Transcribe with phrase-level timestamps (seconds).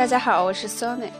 [0.00, 1.10] 大家好，我是 Sony。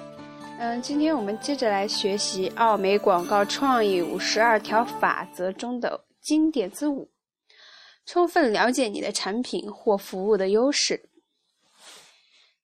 [0.59, 7.07] 嗯，今天我们接着来学习奥美广告创意五十二条法则中的经典之五：
[8.07, 11.11] 充分了解你的产品或服务的优势。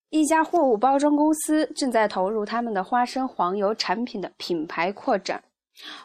[0.09, 5.45] 一家货物包装公司正在投入他们的花生黄油产品的品牌扩展。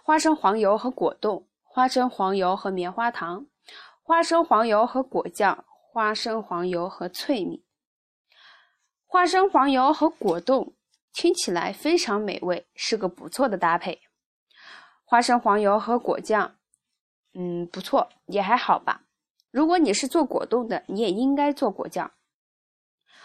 [0.04, 3.46] 花生黄油和果冻，花生黄油和棉花糖，
[4.04, 7.64] 花生黄油和果酱，花生黄油和脆米。
[9.12, 10.72] 花生黄油和果冻
[11.12, 14.00] 听起来非常美味，是个不错的搭配。
[15.04, 16.56] 花生黄油和果酱，
[17.34, 19.04] 嗯，不错，也还好吧。
[19.52, 22.10] 如果你是做果冻的，你也应该做果酱。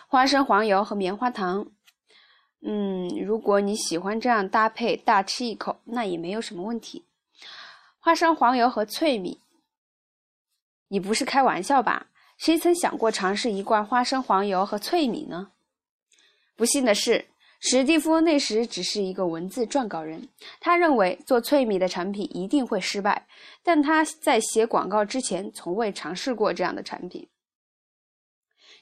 [0.09, 1.69] 花生黄油和棉花糖，
[2.63, 7.07] 嗯，如果你喜欢这样搭配，大吃一口，那也没有什么问题。
[8.01, 9.41] 花生黄油和脆米，
[10.89, 12.09] 你不是开玩笑吧？
[12.37, 15.53] 谁曾想过尝试一罐花生黄油和脆米呢？
[16.57, 17.27] 不幸的是，
[17.61, 20.29] 史蒂夫那时只是一个文字撰稿人。
[20.59, 23.27] 他认为做脆米的产品一定会失败，
[23.63, 27.29] 但他在写广告之前从未尝试过这样的产品。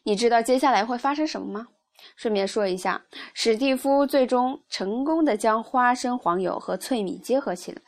[0.05, 1.69] 你知道接下来会发生什么吗？
[2.17, 7.81] 顺便说一下，史蒂夫最终成功的将花生黄油和脆米结合起来。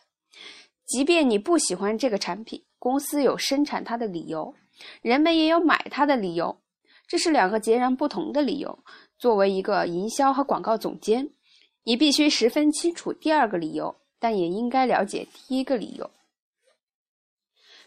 [0.87, 4.55] 即便你不喜欢这个产品，公司有生产它的理由，
[5.03, 6.59] 人们也有买它的理由，
[7.07, 8.79] 这是两个截然不同的理由。
[9.19, 11.31] 作为一个营销和广告总监，
[11.85, 16.11] 你必须十分清楚第二个理由，但也应该了解第一个理由。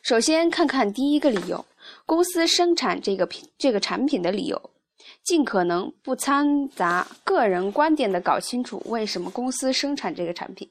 [0.02, 1.66] 首先，看看第一个理由：
[2.06, 4.72] 公司生产这个品、这个产品的理由。
[5.24, 10.70] 尽可能不掺杂个人观点的搞清楚为什么公司生产这个产品，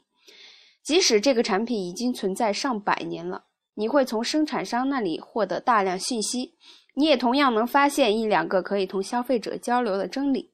[0.83, 6.55] 即使这个产品已经存在上百年了，你会从生产商那里获得大量信息。
[6.99, 10.51] 你也同样能发现一两个可以同消费者交流的真理，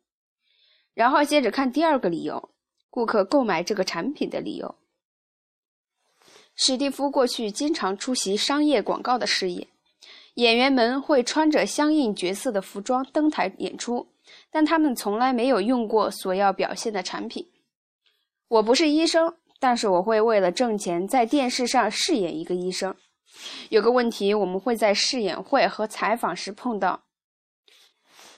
[0.92, 2.50] 然后接着看第二个理由：
[2.90, 4.74] 顾客购买这个产品的理由。
[6.54, 9.68] 史蒂夫过去经常出席商业广告的事业，
[10.34, 14.08] 演员们会穿着相应角色的服装登台演出，
[14.50, 17.48] 但他们从来没有用过所要表现的产品。
[18.48, 22.94] 我不是医生，但是我会为了挣钱在电视上饰演一个医生。
[23.68, 27.02] 有个问题，我们会在试演会和采访时碰到。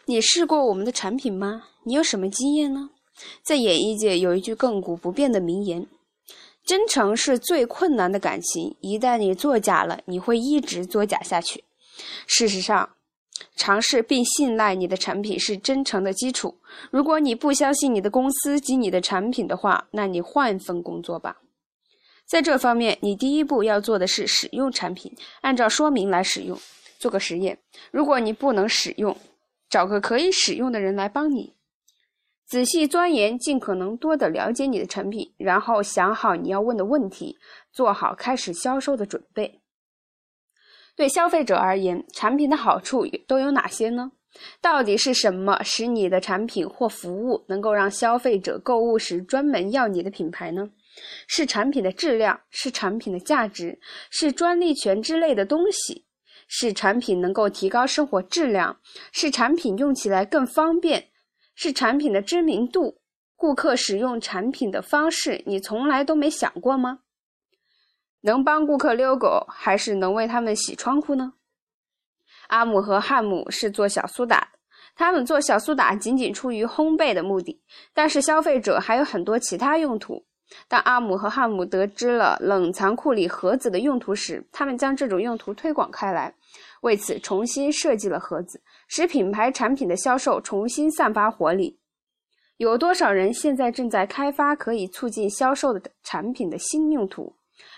[0.07, 1.65] 你试过我们的产品吗？
[1.85, 2.91] 你有什么经验呢？
[3.43, 5.87] 在演艺界有一句亘古不变的名言
[6.65, 11.65] ：“真诚是最困难的感情，一旦你作假了，你会一直作假下去。”
[12.27, 12.91] 事实上，
[13.57, 16.57] 尝试并信赖你的产品是真诚的基础。
[16.91, 21.39] 如果你不相信你的公司及你的产品的话，那你换份工作吧。
[22.27, 26.59] 在这方面，你第一步要做的是使用产品，按照说明来使用。
[26.99, 27.59] 做个实验：
[27.93, 29.17] 如果你不能使用，
[29.69, 31.55] 找个可以使用的人来帮你。
[32.45, 37.39] 仔细钻研，尽可能多的了解你的产品，然后想好你要问的问题，
[37.73, 39.61] 做好开始销售的准备。
[40.97, 44.13] 对消费者而言，产品的好处都有哪些呢？
[44.61, 50.69] 到底是什么使你的产品或服务能够让消费者购物时专门要你的品牌呢？
[51.27, 53.79] 是产品的质量，是产品的价值，
[54.11, 56.07] 是专利权之类的东西，
[56.49, 58.81] 是产品能够提高生活质量，
[59.13, 61.09] 是产品用起来更方便，
[61.55, 62.99] 是产品的知名度，
[63.37, 67.01] 顾客使用产品的方式，你从来都没想过吗？
[68.23, 71.35] 能帮顾客遛狗，还是能为他们洗窗户呢？
[72.49, 74.59] 阿姆和汉姆是做小苏打的，
[74.95, 77.61] 他们做小苏打仅仅出于烘焙的目的，
[77.93, 80.25] 但是消费者还有很多其他用途。
[80.69, 86.33] 当阿姆和汉姆得知了冷藏库里盒子的用途时，他们将这种用途推广开来，
[86.83, 91.81] 为此重新设计了盒子，使品牌产品的销售重新散发活力。
[92.59, 97.35] 有多少人现在正在开发可以促进销售的产品的新用途，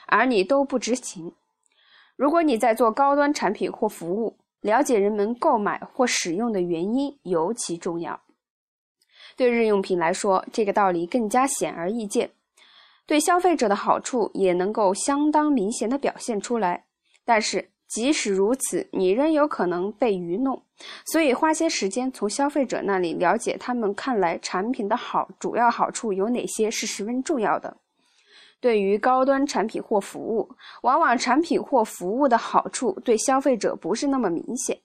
[0.06, 1.32] 而你都不知情？
[2.16, 4.36] 如果你在做高端产品或服务，
[4.68, 8.20] 了解人们购买或使用的原因尤其重要。
[9.34, 12.30] 对日用品来说，这个道理更加显而易见。
[13.06, 16.84] 对消费者的好处也能够相当明显的表现出来，
[17.24, 20.62] 但是即使如此，你仍有可能被愚弄。
[21.06, 27.78] 所以花些时间从消费者那里了解他们看来产品的好主要好处有哪些是十分重要的。
[28.60, 30.48] 对于高端产品或服务，
[30.82, 34.78] 往往产品或服务的好处对消费者不是那么明显。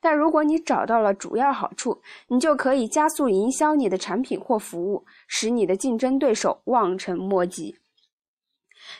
[0.00, 7.76] 但如果你找到了主要好处，你就可以加速营销你的产品或服务，使你的竞争对手望尘莫及。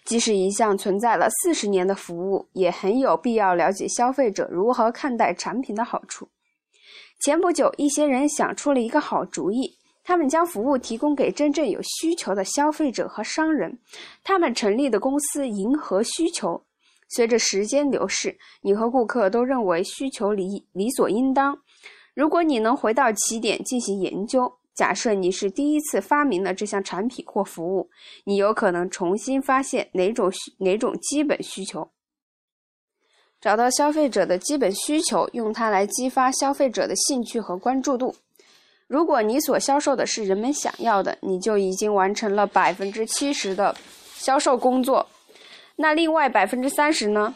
[0.05, 6.28] 即使一项存在了四十年的服务，也很有必要了解消费者如何看待产品的好处。
[7.20, 9.76] 前不久，一些人想出了一个好主意，
[10.06, 13.76] 他们将服务提供给真正有需求的消费者和商人。
[14.23, 16.62] 他们成立的公司迎合需求。
[17.08, 21.58] 随着时间流逝，你和顾客都认为需求理理所应当。
[22.14, 27.91] 如果你能回到起点进行研究，假设你是第一次发明了这项产品或服务，
[28.25, 31.91] 你有可能重新发现哪种哪种基本需求，
[33.41, 38.14] 找到消费者的基本需求，用它来激发消费者的兴趣和关注度。
[38.88, 43.75] 如果你所销售的是人们想要的，你就已经完成了百分之七十的
[44.15, 45.06] 销售工作。
[45.77, 47.35] 那另外百分之三十呢？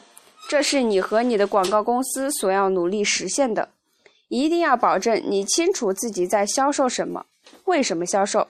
[0.49, 3.69] 这是你和你的广告公司所要努力实现的。
[4.29, 7.26] 一定要保证你清楚自己在销售什么，
[7.64, 8.47] 为什么销售。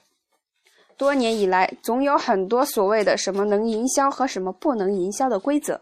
[0.99, 5.81] 多年以来，总有很多所谓的什么能营销和什么不能营销的规则。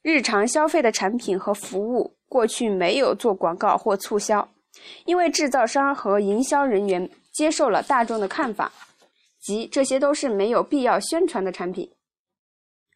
[0.00, 4.48] 日常消费的产品和服务过去没有做广告或促销，
[5.04, 8.72] 因为制造商和营销人员接受了大众的看法，
[9.40, 11.90] 即这些都是没有必要宣传的产品。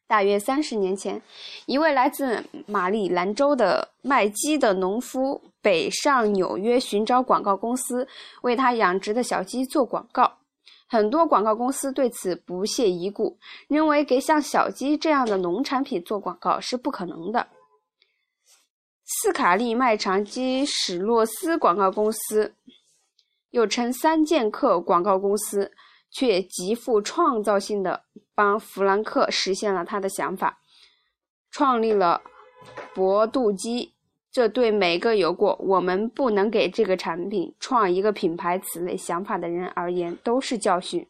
[0.06, 1.20] 大约三十年前，
[1.66, 8.08] 一位来自马里兰州的卖鸡的农夫北上纽约寻找广告公司，
[8.40, 10.32] 为他养殖的小鸡做广告。
[10.90, 13.36] 很多广告公司对此不屑一顾，
[13.68, 17.46] 认为给像小鸡这样的农产品做广告是不可能的。
[19.08, 22.54] 斯卡利麦长鸡史洛斯广告公司，
[23.50, 25.72] 又称三剑客广告公司。
[26.10, 30.58] 却极富创造性的帮弗兰克实现了他的想法，
[31.50, 32.22] 创立了
[32.94, 33.92] 博度机。
[34.32, 41.06] 这对每个有过“我们不能给这个产品创一个品牌”此类想法的人而言都是教训。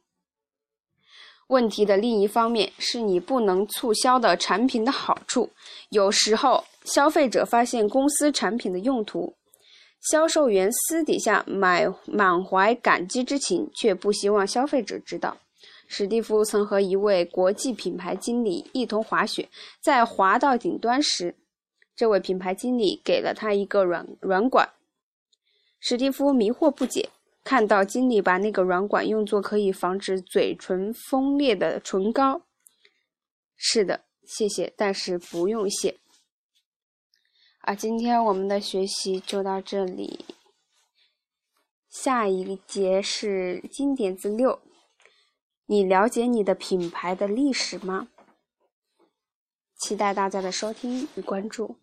[1.48, 5.50] 问题的另一方面是你不能促销的产品的好处。
[5.88, 9.34] 有时候，消费者发现公司产品的用途。
[10.00, 15.38] 销售员私底下买满怀感激之情，却不希望消费者知道。
[15.88, 19.48] 史蒂夫曾和一位国际品牌经理一同滑雪，
[19.80, 21.34] 在滑到顶端时，
[21.96, 24.68] 这位品牌经理给了他一个软软管。
[25.80, 27.08] 史蒂夫迷惑不解，
[27.48, 32.42] 看到经理把那个软管用作可以防止嘴唇崩裂的唇膏。
[33.56, 35.96] 是的，谢谢，但是不用谢。
[37.60, 40.26] 啊，今天我们的学习就到这里。
[41.88, 44.60] 下一节是经典字六。
[45.64, 48.08] 你了解你的品牌的历史吗？
[49.80, 51.76] 期待大家的收听与关注。